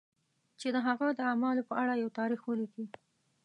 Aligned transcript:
چې 0.59 0.67
د 0.75 0.77
هغه 0.87 1.07
د 1.13 1.19
اعمالو 1.31 1.67
په 1.69 1.73
اړه 1.81 1.93
یو 2.01 2.09
تاریخ 2.19 2.41
ولیکي. 2.45 2.85